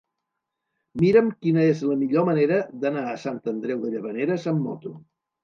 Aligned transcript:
Mira'm 1.01 1.27
quina 1.45 1.65
és 1.73 1.83
la 1.89 1.97
millor 2.05 2.25
manera 2.31 2.57
d'anar 2.85 3.05
a 3.11 3.15
Sant 3.27 3.39
Andreu 3.53 3.85
de 3.85 3.93
Llavaneres 3.95 4.51
amb 4.55 4.67
moto. 4.73 4.97